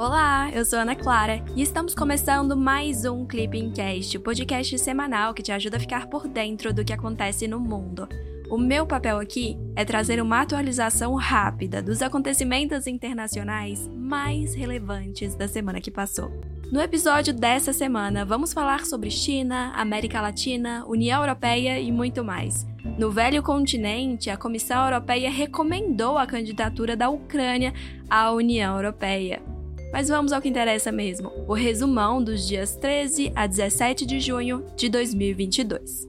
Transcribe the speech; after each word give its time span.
Olá, 0.00 0.50
eu 0.54 0.64
sou 0.64 0.78
Ana 0.78 0.96
Clara 0.96 1.44
e 1.54 1.60
estamos 1.60 1.94
começando 1.94 2.56
mais 2.56 3.04
um 3.04 3.26
Clipping 3.26 3.70
Cast, 3.70 4.16
o 4.16 4.20
podcast 4.22 4.78
semanal 4.78 5.34
que 5.34 5.42
te 5.42 5.52
ajuda 5.52 5.76
a 5.76 5.80
ficar 5.80 6.06
por 6.06 6.26
dentro 6.26 6.72
do 6.72 6.82
que 6.82 6.94
acontece 6.94 7.46
no 7.46 7.60
mundo. 7.60 8.08
O 8.48 8.56
meu 8.56 8.86
papel 8.86 9.18
aqui 9.18 9.58
é 9.76 9.84
trazer 9.84 10.18
uma 10.22 10.40
atualização 10.40 11.14
rápida 11.16 11.82
dos 11.82 12.00
acontecimentos 12.00 12.86
internacionais 12.86 13.90
mais 13.94 14.54
relevantes 14.54 15.34
da 15.34 15.46
semana 15.46 15.82
que 15.82 15.90
passou. 15.90 16.32
No 16.72 16.80
episódio 16.80 17.34
dessa 17.34 17.70
semana, 17.70 18.24
vamos 18.24 18.54
falar 18.54 18.86
sobre 18.86 19.10
China, 19.10 19.70
América 19.76 20.22
Latina, 20.22 20.82
União 20.86 21.20
Europeia 21.20 21.78
e 21.78 21.92
muito 21.92 22.24
mais. 22.24 22.66
No 22.98 23.10
velho 23.10 23.42
continente, 23.42 24.30
a 24.30 24.38
Comissão 24.38 24.82
Europeia 24.82 25.30
recomendou 25.30 26.16
a 26.16 26.26
candidatura 26.26 26.96
da 26.96 27.10
Ucrânia 27.10 27.74
à 28.08 28.32
União 28.32 28.76
Europeia. 28.76 29.59
Mas 29.92 30.08
vamos 30.08 30.32
ao 30.32 30.40
que 30.40 30.48
interessa 30.48 30.92
mesmo: 30.92 31.32
o 31.46 31.52
resumão 31.52 32.22
dos 32.22 32.46
dias 32.46 32.76
13 32.76 33.32
a 33.34 33.46
17 33.46 34.06
de 34.06 34.20
junho 34.20 34.64
de 34.76 34.88
2022. 34.88 36.06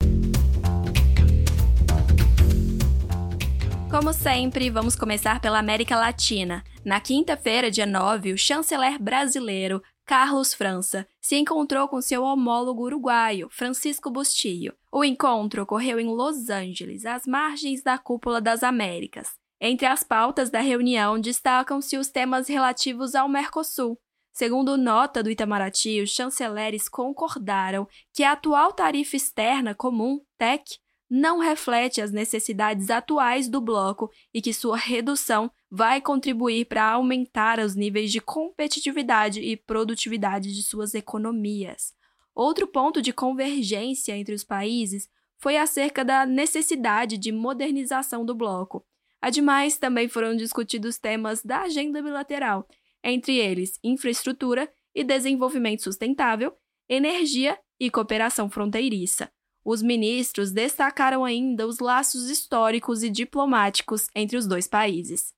Como 3.89 4.13
sempre, 4.13 4.69
vamos 4.69 4.95
começar 4.95 5.41
pela 5.41 5.59
América 5.59 5.97
Latina. 5.97 6.63
Na 6.85 7.01
quinta-feira, 7.01 7.69
dia 7.69 7.85
9, 7.85 8.31
o 8.31 8.37
chanceler 8.37 8.97
brasileiro 8.97 9.83
Carlos 10.05 10.53
França 10.53 11.05
se 11.19 11.35
encontrou 11.35 11.87
com 11.87 12.01
seu 12.01 12.23
homólogo 12.23 12.83
uruguaio, 12.83 13.49
Francisco 13.49 14.09
Bustillo. 14.09 14.73
O 14.91 15.03
encontro 15.03 15.63
ocorreu 15.63 15.99
em 15.99 16.07
Los 16.07 16.49
Angeles, 16.49 17.05
às 17.05 17.25
margens 17.25 17.83
da 17.83 17.97
Cúpula 17.97 18.39
das 18.41 18.63
Américas. 18.63 19.29
Entre 19.63 19.85
as 19.85 20.01
pautas 20.01 20.49
da 20.49 20.59
reunião 20.59 21.19
destacam-se 21.21 21.95
os 21.95 22.09
temas 22.09 22.47
relativos 22.47 23.13
ao 23.13 23.29
Mercosul. 23.29 23.95
Segundo 24.33 24.75
nota 24.75 25.21
do 25.21 25.29
Itamaraty, 25.29 26.01
os 26.01 26.09
chanceleres 26.09 26.89
concordaram 26.89 27.87
que 28.11 28.23
a 28.23 28.31
atual 28.31 28.73
tarifa 28.73 29.15
externa 29.15 29.75
comum, 29.75 30.19
TEC, 30.35 30.79
não 31.07 31.37
reflete 31.37 32.01
as 32.01 32.11
necessidades 32.11 32.89
atuais 32.89 33.47
do 33.47 33.61
bloco 33.61 34.09
e 34.33 34.41
que 34.41 34.51
sua 34.51 34.77
redução 34.77 35.51
vai 35.69 36.01
contribuir 36.01 36.65
para 36.65 36.89
aumentar 36.89 37.59
os 37.59 37.75
níveis 37.75 38.11
de 38.11 38.19
competitividade 38.19 39.41
e 39.41 39.55
produtividade 39.55 40.55
de 40.55 40.63
suas 40.63 40.95
economias. 40.95 41.93
Outro 42.33 42.65
ponto 42.65 42.99
de 42.99 43.13
convergência 43.13 44.17
entre 44.17 44.33
os 44.33 44.43
países 44.43 45.07
foi 45.37 45.57
acerca 45.57 46.03
da 46.03 46.25
necessidade 46.25 47.15
de 47.17 47.31
modernização 47.31 48.25
do 48.25 48.33
bloco, 48.33 48.85
Ademais, 49.21 49.77
também 49.77 50.07
foram 50.07 50.35
discutidos 50.35 50.97
temas 50.97 51.43
da 51.43 51.61
agenda 51.61 52.01
bilateral, 52.01 52.67
entre 53.03 53.37
eles 53.37 53.79
infraestrutura 53.83 54.71
e 54.95 55.03
desenvolvimento 55.03 55.83
sustentável, 55.83 56.53
energia 56.89 57.57
e 57.79 57.89
cooperação 57.89 58.49
fronteiriça. 58.49 59.31
Os 59.63 59.81
ministros 59.81 60.51
destacaram 60.51 61.23
ainda 61.23 61.67
os 61.67 61.79
laços 61.79 62.29
históricos 62.29 63.03
e 63.03 63.09
diplomáticos 63.09 64.07
entre 64.15 64.35
os 64.37 64.47
dois 64.47 64.67
países. 64.67 65.33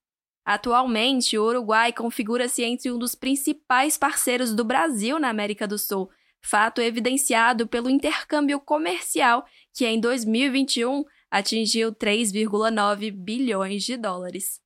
Atualmente, 0.45 1.37
o 1.37 1.43
Uruguai 1.43 1.91
configura-se 1.93 2.63
entre 2.63 2.91
um 2.91 2.97
dos 2.97 3.15
principais 3.15 3.97
parceiros 3.97 4.53
do 4.53 4.63
Brasil 4.63 5.19
na 5.19 5.29
América 5.29 5.67
do 5.67 5.77
Sul, 5.77 6.09
fato 6.41 6.81
evidenciado 6.81 7.67
pelo 7.67 7.89
intercâmbio 7.89 8.59
comercial 8.59 9.45
que 9.73 9.85
em 9.85 9.99
2021 9.99 11.03
atingiu 11.33 11.91
3,9 11.91 13.09
bilhões 13.09 13.83
de 13.83 13.97
dólares. 13.97 14.61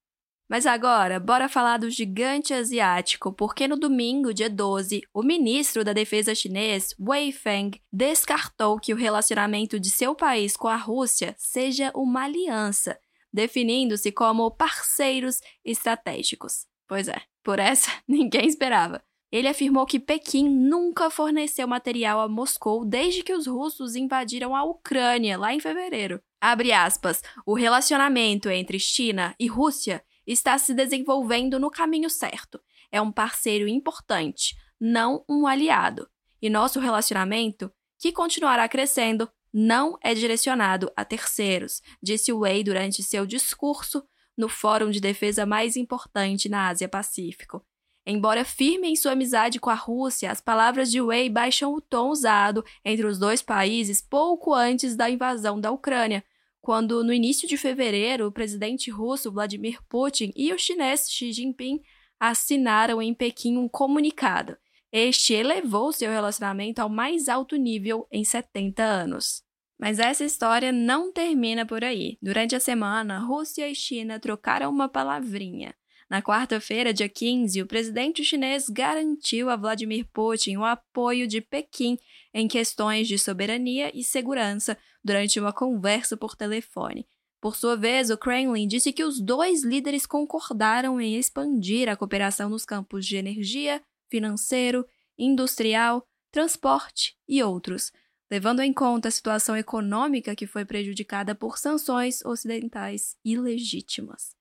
Mas 0.50 0.66
agora, 0.66 1.18
bora 1.18 1.48
falar 1.48 1.78
do 1.78 1.90
gigante 1.90 2.54
asiático, 2.54 3.32
porque 3.32 3.70
no 3.70 3.78
domingo, 3.78 4.34
dia 4.34 4.50
12, 4.50 5.02
o 5.14 5.23
ministro 5.23 5.82
da 5.86 5.94
Defesa 5.94 6.36
chinês, 6.36 6.94
Wei 7.00 7.32
Feng, 7.32 7.72
descartou 7.92 8.78
que 8.80 8.94
o 8.94 8.98
relacionamento 8.98 9.80
de 9.80 9.89
seu 9.89 10.14
país 10.14 10.58
com 10.58 10.67
a 10.67 10.76
Rússia 10.76 11.33
seja 11.38 11.89
uma 11.95 12.26
aliança, 12.26 12.99
definindo-se 13.32 14.11
como 14.11 14.52
parceiros 14.52 15.39
estratégicos. 15.64 16.66
Pois 16.86 17.08
é, 17.08 17.22
por 17.44 17.60
essa 17.60 17.92
ninguém 18.05 18.45
esperava. 18.45 19.02
Ele 19.32 19.48
afirmou 19.48 19.86
que 19.86 20.02
Pequim 20.02 20.49
nunca 20.49 21.10
forneceu 21.10 21.66
material 21.66 22.20
a 22.20 22.28
Moscou 22.28 22.84
desde 22.86 23.23
que 23.23 23.34
os 23.34 23.48
russos 23.48 23.95
invadiram 23.95 24.54
a 24.54 24.64
Ucrânia 24.64 25.38
lá 25.38 25.54
em 25.54 25.61
fevereiro. 25.61 26.22
Abre 26.39 26.71
aspas. 26.71 27.21
O 27.45 27.55
relacionamento 27.55 28.49
entre 28.49 28.80
China 28.80 29.36
e 29.39 29.48
Rússia 29.48 30.03
está 30.25 30.58
se 30.58 30.73
desenvolvendo 30.73 31.59
no 31.59 31.71
caminho 31.71 32.09
certo. 32.09 32.61
É 32.92 33.02
um 33.02 33.11
parceiro 33.11 33.67
importante, 33.67 34.55
não 34.80 35.23
um 35.27 35.48
aliado. 35.48 36.08
E 36.42 36.49
nosso 36.49 36.80
relacionamento, 36.80 37.71
que 37.99 38.11
continuará 38.11 38.67
crescendo, 38.70 39.30
não 39.52 39.98
é 40.03 40.14
direcionado 40.14 40.92
a 40.95 41.03
terceiros, 41.03 41.81
disse 42.02 42.31
Wei 42.31 42.64
durante 42.64 43.02
seu 43.02 43.25
discurso 43.25 44.04
no 44.37 44.48
fórum 44.48 44.92
de 44.92 44.99
defesa 44.99 45.45
mais 45.45 45.75
importante 45.75 46.48
na 46.48 46.67
Ásia-Pacífico. 46.67 47.65
Embora 48.10 48.45
firme 48.45 48.88
em 48.88 48.95
sua 48.95 49.12
amizade 49.12 49.60
com 49.60 49.70
a 49.70 49.73
Rússia, 49.73 50.32
as 50.32 50.40
palavras 50.40 50.90
de 50.90 51.02
Wei 51.02 51.30
baixam 51.30 51.73
o 51.73 51.82
tom 51.82 52.08
usado 52.08 52.64
entre 52.86 53.06
os 53.06 53.20
dois 53.20 53.42
países 53.42 54.00
pouco 54.00 54.54
antes 54.54 54.95
da 54.95 55.10
invasão 55.10 55.60
da 55.60 55.72
Ucrânia, 55.72 56.23
quando, 56.62 57.04
no 57.04 57.12
início 57.12 57.46
de 57.46 57.58
fevereiro, 57.58 58.26
o 58.26 58.32
presidente 58.32 58.90
russo 58.90 59.30
Vladimir 59.30 59.82
Putin 59.90 60.32
e 60.38 60.54
o 60.54 60.58
chinês 60.58 61.12
Xi 61.12 61.34
Jinping 61.34 61.82
assinaram 62.17 63.02
em 63.02 63.14
Pequim 63.14 63.58
um 63.58 63.67
comunicado. 63.67 64.56
Este 64.90 65.34
elevou 65.34 65.92
seu 65.92 66.10
relacionamento 66.10 66.82
ao 66.82 66.88
mais 66.88 67.28
alto 67.28 67.58
nível 67.58 68.08
em 68.10 68.23
70 68.23 68.82
anos. 68.84 69.44
Mas 69.78 70.00
essa 70.00 70.23
história 70.23 70.72
não 70.72 71.12
termina 71.12 71.66
por 71.66 71.84
aí. 71.84 72.17
Durante 72.22 72.56
a 72.56 72.60
semana, 72.62 73.20
Rússia 73.20 73.70
e 73.70 73.76
China 73.76 74.17
trocaram 74.17 74.70
uma 74.70 74.88
palavrinha. 74.88 75.76
Na 76.10 76.22
quarta-feira, 76.22 76.94
dia 76.94 77.10
15, 77.10 77.62
o 77.62 77.68
presidente 77.68 78.23
chinês 78.23 78.70
garantiu 78.70 79.50
a 79.50 79.58
Vladimir 79.58 80.06
Putin 80.14 80.56
o 80.56 80.64
apoio 80.64 81.28
de 81.28 81.42
Pequim 81.42 81.98
em 82.34 82.48
questões 82.48 83.10
de 83.10 83.20
soberania 83.20 83.92
e 83.94 84.04
segurança 84.04 84.78
durante 85.04 85.38
uma 85.38 85.52
conversa 85.52 86.16
por 86.16 86.34
telefone. 86.36 87.06
Por 87.42 87.58
sua 87.58 87.76
vez, 87.76 88.10
o 88.10 88.17
Kremlin 88.17 88.67
disse 88.67 88.94
que 88.94 89.04
os 89.04 89.20
dois 89.20 89.64
líderes 89.64 90.06
concordaram 90.06 91.00
em 91.00 91.16
expandir 91.16 91.90
a 91.90 91.96
cooperação 91.96 92.50
nos 92.50 92.64
campos 92.64 93.06
de 93.06 93.17
energia, 93.17 93.82
financeiro, 94.10 94.86
industrial, 95.17 96.08
transporte 96.32 97.17
e 97.28 97.44
outros, 97.44 97.92
levando 98.32 98.62
em 98.62 98.72
conta 98.72 99.10
a 99.10 99.12
situação 99.12 99.58
econômica 99.58 100.36
que 100.36 100.48
foi 100.48 100.64
prejudicada 100.64 101.36
por 101.36 101.58
sanções 101.58 102.23
ocidentais 102.23 103.17
ilegítimas. 103.26 104.36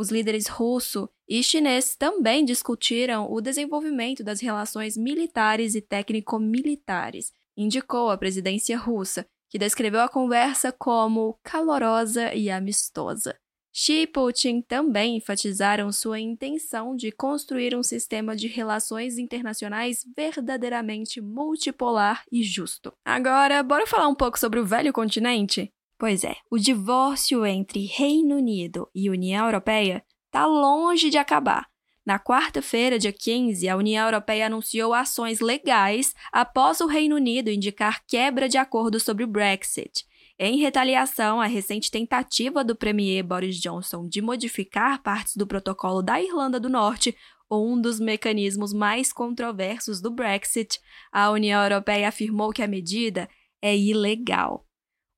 Os 0.00 0.08
líderes 0.08 0.46
russo 0.46 1.10
e 1.28 1.42
chinês 1.42 1.94
também 1.94 2.42
discutiram 2.42 3.30
o 3.30 3.38
desenvolvimento 3.38 4.24
das 4.24 4.40
relações 4.40 4.96
militares 4.96 5.74
e 5.74 5.82
técnico-militares, 5.82 7.30
indicou 7.54 8.08
a 8.08 8.16
presidência 8.16 8.78
russa, 8.78 9.26
que 9.50 9.58
descreveu 9.58 10.00
a 10.00 10.08
conversa 10.08 10.72
como 10.72 11.38
calorosa 11.42 12.32
e 12.32 12.48
amistosa. 12.48 13.36
Xi 13.70 14.00
e 14.00 14.06
Putin 14.06 14.62
também 14.62 15.18
enfatizaram 15.18 15.92
sua 15.92 16.18
intenção 16.18 16.96
de 16.96 17.12
construir 17.12 17.76
um 17.76 17.82
sistema 17.82 18.34
de 18.34 18.48
relações 18.48 19.18
internacionais 19.18 20.02
verdadeiramente 20.16 21.20
multipolar 21.20 22.24
e 22.32 22.42
justo. 22.42 22.90
Agora, 23.04 23.62
bora 23.62 23.86
falar 23.86 24.08
um 24.08 24.14
pouco 24.14 24.38
sobre 24.38 24.60
o 24.60 24.64
velho 24.64 24.94
continente? 24.94 25.70
Pois 26.00 26.24
é, 26.24 26.34
o 26.50 26.56
divórcio 26.56 27.44
entre 27.44 27.84
Reino 27.84 28.36
Unido 28.36 28.88
e 28.94 29.10
União 29.10 29.44
Europeia 29.44 30.02
está 30.24 30.46
longe 30.46 31.10
de 31.10 31.18
acabar. 31.18 31.68
Na 32.06 32.18
quarta-feira, 32.18 32.98
dia 32.98 33.12
15, 33.12 33.68
a 33.68 33.76
União 33.76 34.06
Europeia 34.06 34.46
anunciou 34.46 34.94
ações 34.94 35.40
legais 35.40 36.14
após 36.32 36.80
o 36.80 36.86
Reino 36.86 37.16
Unido 37.16 37.50
indicar 37.50 38.02
quebra 38.08 38.48
de 38.48 38.56
acordo 38.56 38.98
sobre 38.98 39.24
o 39.24 39.26
Brexit. 39.26 40.06
Em 40.38 40.56
retaliação 40.56 41.38
à 41.38 41.44
recente 41.44 41.90
tentativa 41.90 42.64
do 42.64 42.74
premier 42.74 43.22
Boris 43.22 43.60
Johnson 43.60 44.08
de 44.08 44.22
modificar 44.22 45.02
partes 45.02 45.36
do 45.36 45.46
protocolo 45.46 46.00
da 46.00 46.18
Irlanda 46.18 46.58
do 46.58 46.70
Norte, 46.70 47.14
um 47.50 47.78
dos 47.78 48.00
mecanismos 48.00 48.72
mais 48.72 49.12
controversos 49.12 50.00
do 50.00 50.10
Brexit, 50.10 50.80
a 51.12 51.30
União 51.30 51.62
Europeia 51.62 52.08
afirmou 52.08 52.52
que 52.54 52.62
a 52.62 52.66
medida 52.66 53.28
é 53.60 53.76
ilegal. 53.76 54.64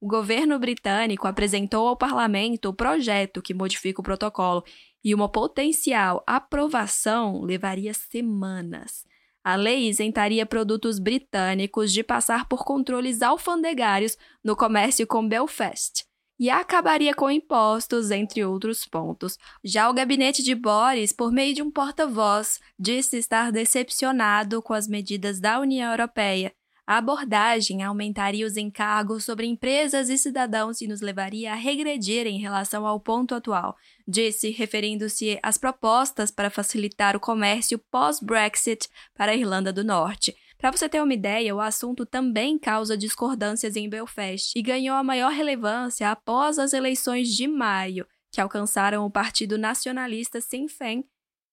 O 0.03 0.09
governo 0.09 0.59
britânico 0.59 1.29
apresentou 1.29 1.87
ao 1.87 1.97
parlamento 1.97 2.71
o 2.71 2.75
projeto 2.75 3.41
que 3.41 3.55
modifica 3.55 4.01
o 4.01 4.03
protocolo 4.03 4.65
e 5.05 5.15
uma 5.15 5.29
potencial 5.29 6.25
aprovação 6.27 7.41
levaria 7.43 7.95
semanas. 7.95 9.07
A 9.45 9.55
lei 9.55 9.89
isentaria 9.89 10.45
produtos 10.45 10.99
britânicos 10.99 11.93
de 11.93 12.03
passar 12.03 12.49
por 12.49 12.65
controles 12.65 13.23
alfandegários 13.23 14.19
no 14.43 14.57
comércio 14.57 15.07
com 15.07 15.29
Belfast. 15.29 16.05
e 16.37 16.51
acabaria 16.51 17.15
com 17.15 17.31
impostos, 17.31 18.11
entre 18.11 18.45
outros 18.45 18.85
pontos. 18.85 19.39
Já 19.63 19.89
o 19.89 19.95
gabinete 19.95 20.43
de 20.43 20.57
Boris, 20.57 21.13
por 21.13 21.31
meio 21.31 21.55
de 21.55 21.63
um 21.63 21.71
porta-voz, 21.71 22.59
disse 22.77 23.19
estar 23.19 23.53
decepcionado 23.53 24.61
com 24.61 24.75
as 24.75 24.89
medidas 24.89 25.39
da 25.39 25.61
União 25.61 25.93
Europeia. 25.93 26.53
A 26.85 26.99
abordagem 26.99 27.83
aumentaria 27.83 28.45
os 28.45 28.57
encargos 28.57 29.25
sobre 29.25 29.47
empresas 29.47 30.09
e 30.09 30.19
cidadãos 30.19 30.81
e 30.81 30.89
nos 30.89 31.01
levaria 31.01 31.53
a 31.53 31.55
regredir 31.55 32.27
em 32.27 32.41
relação 32.41 32.85
ao 32.85 32.99
ponto 32.99 33.37
atual, 33.37 33.77
disse, 34.07 34.51
referindo-se 34.51 35.39
às 35.45 35.57
propostas 35.57 36.33
para 36.33 36.51
facilitar 36.51 37.17
o 37.17 37.21
comércio 37.21 37.79
pós-Brexit 37.79 38.89
para 39.15 39.31
a 39.31 39.37
Irlanda 39.37 39.73
do 39.73 39.85
Norte. 39.85 40.35
Para 40.59 40.73
você 40.73 40.89
ter 40.89 41.01
uma 41.01 41.15
ideia, 41.15 41.55
o 41.55 41.61
assunto 41.61 42.05
também 42.05 42.59
causa 42.59 42.97
discordâncias 42.97 43.77
em 43.77 43.89
Belfast 43.89 44.53
e 44.57 44.63
ganhou 44.63 44.97
a 44.97 45.05
maior 45.05 45.33
relevância 45.33 46.11
após 46.11 46.59
as 46.59 46.73
eleições 46.73 47.29
de 47.29 47.47
maio, 47.47 48.07
que 48.33 48.41
alcançaram 48.41 49.07
o 49.07 49.11
Partido 49.11 49.57
Nacionalista 49.57 50.41
Sinn 50.41 50.67
Féin, 50.67 51.05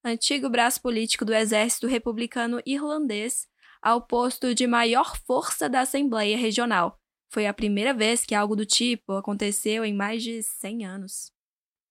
antigo 0.03 0.49
braço 0.49 0.81
político 0.81 1.23
do 1.23 1.33
Exército 1.33 1.85
Republicano 1.85 2.61
Irlandês, 2.65 3.47
ao 3.81 4.01
posto 4.01 4.53
de 4.53 4.67
maior 4.67 5.15
força 5.25 5.69
da 5.69 5.81
Assembleia 5.81 6.37
Regional. 6.37 6.99
Foi 7.31 7.45
a 7.45 7.53
primeira 7.53 7.93
vez 7.93 8.25
que 8.25 8.35
algo 8.35 8.55
do 8.55 8.65
tipo 8.65 9.13
aconteceu 9.13 9.85
em 9.85 9.93
mais 9.93 10.23
de 10.23 10.41
100 10.41 10.85
anos. 10.85 11.31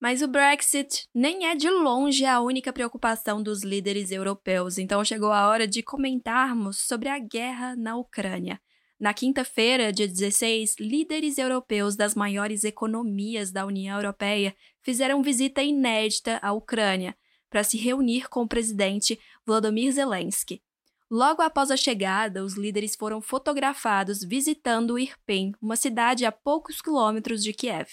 Mas 0.01 0.23
o 0.23 0.29
Brexit 0.29 1.09
nem 1.13 1.47
é 1.47 1.57
de 1.57 1.69
longe 1.69 2.25
a 2.25 2.41
única 2.41 2.73
preocupação 2.73 3.43
dos 3.43 3.65
líderes 3.65 4.13
europeus, 4.13 4.79
então 4.79 5.05
chegou 5.05 5.33
a 5.33 5.49
hora 5.49 5.67
de 5.67 5.83
comentarmos 5.83 6.79
sobre 6.79 7.09
a 7.09 7.19
guerra 7.19 7.75
na 7.75 7.97
Ucrânia. 7.97 8.61
Na 8.99 9.15
quinta-feira, 9.15 9.93
dia 9.93 10.09
16, 10.09 10.77
líderes 10.81 11.39
europeus 11.39 11.95
das 11.95 12.15
maiores 12.15 12.65
economias 12.65 13.53
da 13.53 13.65
União 13.65 13.97
Europeia 13.97 14.55
fizeram 14.83 15.23
visita 15.23 15.63
inédita 15.63 16.39
à 16.43 16.53
Ucrânia 16.53 17.17
para 17.49 17.63
se 17.65 17.77
reunir 17.77 18.29
com 18.29 18.43
o 18.43 18.49
presidente 18.49 19.19
Volodymyr 19.47 19.93
Zelensky. 19.93 20.63
Logo 21.11 21.41
após 21.41 21.71
a 21.71 21.77
chegada, 21.77 22.45
os 22.45 22.55
líderes 22.55 22.95
foram 22.95 23.23
fotografados 23.23 24.23
visitando 24.23 24.99
Irpin, 24.99 25.53
uma 25.61 25.75
cidade 25.75 26.27
a 26.27 26.33
poucos 26.33 26.83
quilômetros 26.83 27.43
de 27.43 27.55
Kiev. 27.55 27.89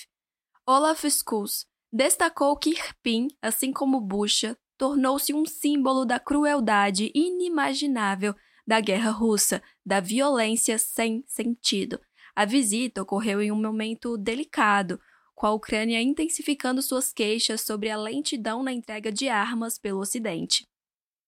Olaf 0.68 1.06
Scholz, 1.10 1.66
destacou 1.92 2.58
que 2.58 2.72
Irpin, 2.72 3.28
assim 3.42 3.72
como 3.72 4.02
Bucha, 4.02 4.58
tornou-se 4.78 5.34
um 5.34 5.46
símbolo 5.46 6.04
da 6.04 6.20
crueldade 6.20 7.10
inimaginável 7.16 8.36
da 8.68 8.82
guerra 8.82 9.12
russa, 9.12 9.64
da 9.86 10.02
violência 10.02 10.78
sem 10.78 11.24
sentido. 11.26 12.02
A 12.36 12.44
visita 12.44 13.02
ocorreu 13.02 13.42
em 13.42 13.50
um 13.50 13.62
momento 13.62 14.18
delicado, 14.18 15.00
com 15.34 15.48
a 15.48 15.54
Ucrânia 15.54 16.02
intensificando 16.02 16.82
suas 16.82 17.14
queixas 17.14 17.62
sobre 17.62 17.90
a 17.90 17.98
lentidão 17.98 18.62
na 18.62 18.74
entrega 18.74 19.10
de 19.10 19.30
armas 19.30 19.78
pelo 19.78 20.00
Ocidente. 20.00 20.68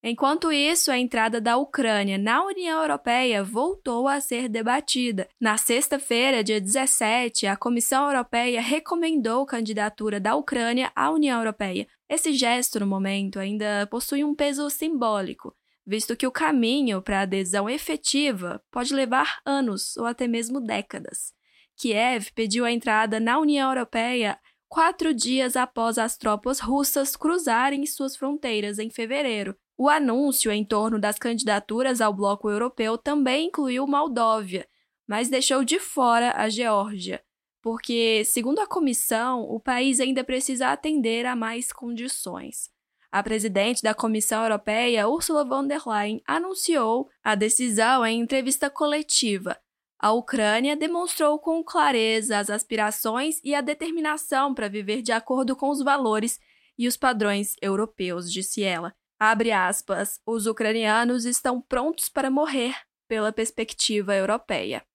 Enquanto 0.04 0.52
isso, 0.52 0.92
a 0.92 0.98
entrada 0.98 1.42
da 1.42 1.58
Ucrânia 1.58 2.18
na 2.18 2.44
União 2.46 2.82
Europeia 2.82 3.44
voltou 3.44 4.08
a 4.08 4.22
ser 4.22 4.48
debatida. 4.48 5.28
Na 5.42 5.58
sexta-feira, 5.58 6.44
dia 6.44 6.62
17, 6.62 7.48
a 7.48 7.58
Comissão 7.58 8.06
Europeia 8.06 8.62
recomendou 8.62 9.44
a 9.44 9.48
candidatura 9.48 10.20
da 10.20 10.36
Ucrânia 10.36 10.92
à 10.96 11.10
União 11.10 11.40
Europeia. 11.40 11.88
Esse 12.08 12.32
gesto, 12.32 12.80
no 12.80 12.86
momento, 12.86 13.40
ainda 13.40 13.88
possui 13.88 14.24
um 14.24 14.36
peso 14.36 14.70
simbólico, 14.70 15.56
visto 15.86 16.16
que 16.16 16.28
o 16.28 16.32
caminho 16.32 17.02
para 17.02 17.20
a 17.20 17.24
adesão 17.24 17.68
efetiva 17.68 18.62
pode 18.72 18.94
levar 18.94 19.40
anos 19.44 19.98
ou 19.98 20.06
até 20.06 20.28
mesmo 20.28 20.62
décadas. 20.62 21.34
Kiev 21.76 22.32
pediu 22.34 22.66
a 22.66 22.72
entrada 22.72 23.20
na 23.20 23.40
União 23.40 23.70
Europeia 23.70 24.40
quatro 24.70 25.14
dias 25.14 25.56
após 25.56 25.98
as 25.98 26.18
tropas 26.18 26.60
russas 26.60 27.16
cruzarem 27.16 27.86
suas 27.86 28.16
fronteiras 28.16 28.80
em 28.80 28.90
fevereiro, 28.90 29.56
o 29.78 29.88
anúncio 29.88 30.52
em 30.52 30.66
torno 30.66 31.00
das 31.00 31.20
candidaturas 31.20 32.02
ao 32.02 32.12
bloco 32.12 32.50
europeu 32.50 32.98
também 32.98 33.48
incluiu 33.48 33.86
Moldóvia, 33.86 34.68
mas 35.08 35.30
deixou 35.30 35.64
de 35.64 35.80
fora 35.80 36.34
a 36.36 36.50
Geórgia, 36.50 37.24
porque, 37.62 38.24
segundo 38.26 38.60
a 38.60 38.68
comissão, 38.68 39.44
o 39.44 39.60
país 39.60 40.00
ainda 40.00 40.24
precisa 40.24 40.70
atender 40.70 41.26
a 41.26 41.36
mais 41.36 41.72
condições. 41.72 42.72
A 43.12 43.24
presidente 43.24 43.82
da 43.82 43.94
Comissão 43.94 44.44
Europeia, 44.44 45.08
Ursula 45.08 45.46
von 45.46 45.66
der 45.66 45.82
Leyen, 45.88 46.22
anunciou 46.28 47.10
a 47.24 47.36
decisão 47.36 48.06
em 48.06 48.20
entrevista 48.20 48.70
coletiva. 48.70 49.58
A 50.00 50.12
Ucrânia 50.12 50.76
demonstrou 50.76 51.40
com 51.40 51.64
clareza 51.64 52.38
as 52.38 52.50
aspirações 52.50 53.40
e 53.44 53.56
a 53.56 53.62
determinação 53.62 54.54
para 54.54 54.68
viver 54.68 55.02
de 55.02 55.12
acordo 55.12 55.56
com 55.56 55.70
os 55.70 55.82
valores 55.82 56.40
e 56.78 56.88
os 56.88 56.98
padrões 56.98 57.56
europeus, 57.62 58.32
disse 58.32 58.62
ela. 58.62 58.94
Abre 59.20 59.52
aspas, 59.52 60.22
os 60.26 60.46
ucranianos 60.46 61.26
estão 61.26 61.60
prontos 61.60 62.08
para 62.08 62.30
morrer 62.30 62.76
pela 63.08 63.32
perspectiva 63.32 64.16
europeia. 64.16 64.86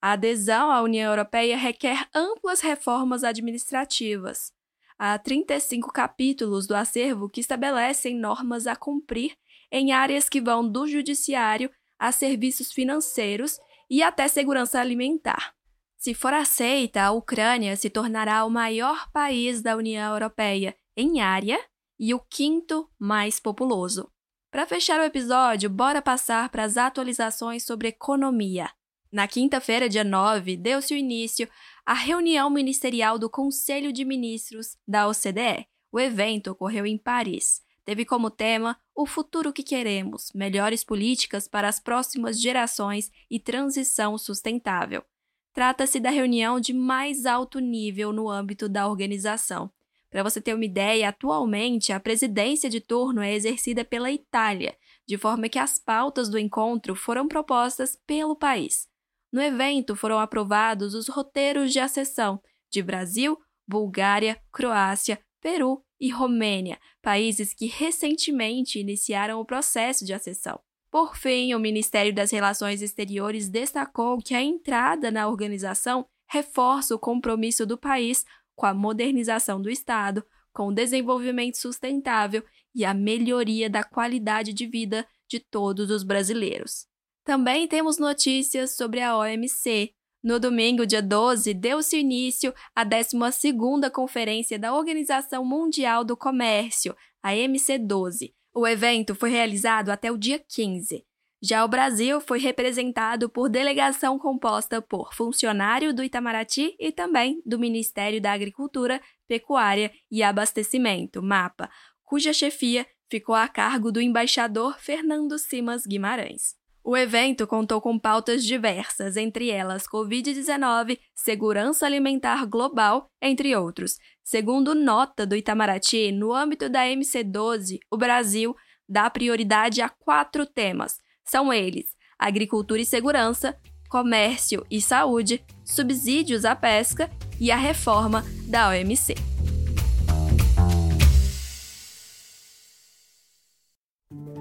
A 0.00 0.12
adesão 0.12 0.70
à 0.70 0.80
União 0.80 1.10
Europeia 1.12 1.58
requer 1.58 2.08
amplas 2.14 2.60
reformas 2.60 3.22
administrativas. 3.22 4.50
Há 4.98 5.18
35 5.18 5.92
capítulos 5.92 6.66
do 6.66 6.74
acervo 6.74 7.28
que 7.28 7.40
estabelecem 7.40 8.16
normas 8.16 8.66
a 8.66 8.74
cumprir 8.74 9.36
em 9.70 9.92
áreas 9.92 10.28
que 10.28 10.40
vão 10.40 10.66
do 10.66 10.86
judiciário 10.86 11.70
a 11.98 12.10
serviços 12.12 12.72
financeiros 12.72 13.58
e 13.90 14.02
até 14.02 14.26
segurança 14.26 14.80
alimentar. 14.80 15.54
Se 15.98 16.14
for 16.14 16.32
aceita, 16.32 17.02
a 17.02 17.10
Ucrânia 17.10 17.76
se 17.76 17.90
tornará 17.90 18.42
o 18.46 18.50
maior 18.50 19.10
país 19.12 19.60
da 19.60 19.76
União 19.76 20.14
Europeia 20.14 20.74
em 20.96 21.20
área 21.20 21.60
e 22.00 22.14
o 22.14 22.18
quinto 22.18 22.88
mais 22.98 23.38
populoso. 23.38 24.10
Para 24.50 24.66
fechar 24.66 24.98
o 24.98 25.04
episódio, 25.04 25.68
bora 25.68 26.00
passar 26.00 26.48
para 26.48 26.64
as 26.64 26.78
atualizações 26.78 27.62
sobre 27.62 27.88
economia. 27.88 28.70
Na 29.12 29.28
quinta-feira, 29.28 29.86
dia 29.86 30.02
9, 30.02 30.56
deu-se 30.56 30.94
o 30.94 30.96
início 30.96 31.46
à 31.84 31.92
reunião 31.92 32.48
ministerial 32.48 33.18
do 33.18 33.28
Conselho 33.28 33.92
de 33.92 34.02
Ministros 34.06 34.78
da 34.88 35.06
OCDE. 35.06 35.66
O 35.92 36.00
evento 36.00 36.52
ocorreu 36.52 36.86
em 36.86 36.96
Paris. 36.96 37.60
Teve 37.84 38.06
como 38.06 38.30
tema 38.30 38.80
O 38.94 39.04
futuro 39.04 39.52
que 39.52 39.62
queremos, 39.62 40.32
melhores 40.32 40.82
políticas 40.82 41.46
para 41.46 41.68
as 41.68 41.78
próximas 41.78 42.40
gerações 42.40 43.10
e 43.30 43.38
transição 43.38 44.16
sustentável. 44.16 45.04
Trata-se 45.52 46.00
da 46.00 46.10
reunião 46.10 46.60
de 46.60 46.72
mais 46.72 47.26
alto 47.26 47.58
nível 47.58 48.12
no 48.12 48.30
âmbito 48.30 48.68
da 48.68 48.88
organização. 48.88 49.70
Para 50.10 50.24
você 50.24 50.40
ter 50.40 50.54
uma 50.54 50.64
ideia, 50.64 51.08
atualmente 51.08 51.92
a 51.92 52.00
presidência 52.00 52.68
de 52.68 52.80
turno 52.80 53.22
é 53.22 53.32
exercida 53.32 53.84
pela 53.84 54.10
Itália, 54.10 54.76
de 55.06 55.16
forma 55.16 55.48
que 55.48 55.58
as 55.58 55.78
pautas 55.78 56.28
do 56.28 56.38
encontro 56.38 56.96
foram 56.96 57.28
propostas 57.28 57.96
pelo 58.06 58.34
país. 58.34 58.88
No 59.32 59.40
evento 59.40 59.94
foram 59.94 60.18
aprovados 60.18 60.94
os 60.94 61.08
roteiros 61.08 61.72
de 61.72 61.78
acessão 61.78 62.42
de 62.70 62.82
Brasil, 62.82 63.38
Bulgária, 63.66 64.40
Croácia, 64.52 65.20
Peru 65.40 65.84
e 66.00 66.10
Romênia, 66.10 66.78
países 67.00 67.54
que 67.54 67.66
recentemente 67.66 68.80
iniciaram 68.80 69.40
o 69.40 69.44
processo 69.44 70.04
de 70.04 70.12
acessão. 70.12 70.60
Por 70.90 71.16
fim, 71.16 71.54
o 71.54 71.60
Ministério 71.60 72.12
das 72.12 72.32
Relações 72.32 72.82
Exteriores 72.82 73.48
destacou 73.48 74.18
que 74.18 74.34
a 74.34 74.42
entrada 74.42 75.10
na 75.10 75.28
organização 75.28 76.04
reforça 76.28 76.94
o 76.94 76.98
compromisso 76.98 77.64
do 77.64 77.78
país 77.78 78.24
com 78.60 78.66
a 78.66 78.74
modernização 78.74 79.58
do 79.58 79.70
Estado, 79.70 80.22
com 80.52 80.66
o 80.66 80.74
desenvolvimento 80.74 81.56
sustentável 81.56 82.44
e 82.74 82.84
a 82.84 82.92
melhoria 82.92 83.70
da 83.70 83.82
qualidade 83.82 84.52
de 84.52 84.66
vida 84.66 85.06
de 85.26 85.40
todos 85.40 85.90
os 85.90 86.02
brasileiros. 86.02 86.86
Também 87.24 87.66
temos 87.66 87.96
notícias 87.96 88.76
sobre 88.76 89.00
a 89.00 89.16
OMC. 89.16 89.94
No 90.22 90.38
domingo, 90.38 90.84
dia 90.84 91.00
12, 91.00 91.54
deu-se 91.54 91.96
início 91.96 92.52
à 92.76 92.84
12ª 92.84 93.90
Conferência 93.90 94.58
da 94.58 94.74
Organização 94.74 95.42
Mundial 95.42 96.04
do 96.04 96.14
Comércio, 96.14 96.94
a 97.22 97.30
MC12. 97.30 98.34
O 98.54 98.66
evento 98.66 99.14
foi 99.14 99.30
realizado 99.30 99.88
até 99.88 100.12
o 100.12 100.18
dia 100.18 100.38
15. 100.38 101.02
Já 101.42 101.64
o 101.64 101.68
Brasil 101.68 102.20
foi 102.20 102.38
representado 102.38 103.26
por 103.30 103.48
delegação 103.48 104.18
composta 104.18 104.82
por 104.82 105.14
funcionário 105.14 105.94
do 105.94 106.04
Itamaraty 106.04 106.76
e 106.78 106.92
também 106.92 107.40
do 107.46 107.58
Ministério 107.58 108.20
da 108.20 108.32
Agricultura, 108.32 109.00
Pecuária 109.26 109.90
e 110.10 110.22
Abastecimento, 110.22 111.22
MAPA, 111.22 111.70
cuja 112.04 112.34
chefia 112.34 112.86
ficou 113.08 113.34
a 113.34 113.48
cargo 113.48 113.90
do 113.90 114.02
embaixador 114.02 114.78
Fernando 114.78 115.38
Simas 115.38 115.86
Guimarães. 115.86 116.54
O 116.84 116.94
evento 116.94 117.46
contou 117.46 117.80
com 117.80 117.98
pautas 117.98 118.44
diversas, 118.44 119.16
entre 119.16 119.50
elas 119.50 119.84
Covid-19, 119.86 120.98
segurança 121.14 121.86
alimentar 121.86 122.44
global, 122.46 123.06
entre 123.20 123.56
outros. 123.56 123.98
Segundo 124.22 124.74
nota 124.74 125.26
do 125.26 125.36
Itamaraty, 125.36 126.12
no 126.12 126.34
âmbito 126.34 126.68
da 126.68 126.84
MC12, 126.84 127.78
o 127.90 127.96
Brasil 127.96 128.54
dá 128.88 129.08
prioridade 129.08 129.80
a 129.80 129.88
quatro 129.88 130.44
temas 130.44 130.98
são 131.30 131.52
eles 131.52 131.96
agricultura 132.18 132.82
e 132.82 132.84
segurança, 132.84 133.56
comércio 133.88 134.66
e 134.70 134.80
saúde, 134.80 135.42
subsídios 135.64 136.44
à 136.44 136.54
pesca 136.54 137.10
e 137.40 137.50
a 137.50 137.56
reforma 137.56 138.22
da 138.46 138.68
OMC. 138.68 139.14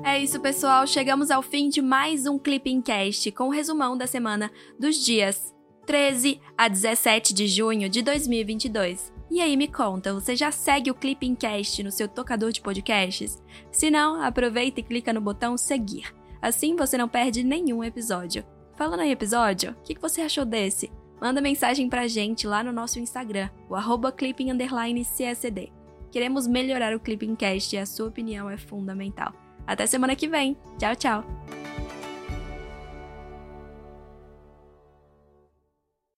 É 0.03 0.21
isso, 0.21 0.41
pessoal. 0.41 0.85
Chegamos 0.87 1.31
ao 1.31 1.41
fim 1.41 1.69
de 1.69 1.81
mais 1.81 2.25
um 2.25 2.37
Clipping 2.37 2.81
Cast 2.81 3.31
com 3.31 3.45
o 3.45 3.51
resumão 3.51 3.95
da 3.95 4.07
semana 4.07 4.51
dos 4.77 4.97
dias 4.97 5.53
13 5.85 6.41
a 6.57 6.67
17 6.67 7.33
de 7.33 7.47
junho 7.47 7.87
de 7.87 8.01
2022. 8.01 9.13
E 9.31 9.39
aí, 9.41 9.55
me 9.55 9.67
conta, 9.67 10.13
você 10.13 10.35
já 10.35 10.51
segue 10.51 10.89
o 10.89 10.95
Clipping 10.95 11.35
Cast 11.35 11.83
no 11.83 11.91
seu 11.91 12.07
tocador 12.07 12.51
de 12.51 12.61
podcasts? 12.61 13.41
Se 13.71 13.91
não, 13.91 14.21
aproveita 14.21 14.79
e 14.79 14.83
clica 14.83 15.13
no 15.13 15.21
botão 15.21 15.55
seguir. 15.55 16.18
Assim 16.41 16.75
você 16.75 16.97
não 16.97 17.07
perde 17.07 17.43
nenhum 17.43 17.83
episódio. 17.83 18.43
Falando 18.75 19.03
em 19.03 19.11
episódio, 19.11 19.71
o 19.71 19.83
que 19.83 19.99
você 19.99 20.21
achou 20.21 20.45
desse? 20.45 20.91
Manda 21.19 21.41
mensagem 21.41 21.89
pra 21.89 22.07
gente 22.07 22.47
lá 22.47 22.63
no 22.63 22.71
nosso 22.71 22.99
Instagram, 22.99 23.49
o 23.69 23.75
clipping__csd. 24.11 25.71
Queremos 26.11 26.47
melhorar 26.47 26.95
o 26.95 26.99
Clipping 26.99 27.35
Cast 27.35 27.75
e 27.75 27.79
a 27.79 27.85
sua 27.85 28.07
opinião 28.07 28.49
é 28.49 28.57
fundamental. 28.57 29.33
Até 29.67 29.85
semana 29.85 30.15
que 30.15 30.27
vem. 30.27 30.57
Tchau, 30.77 30.95
tchau! 30.95 31.68